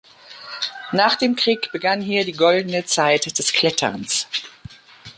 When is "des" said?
3.37-3.53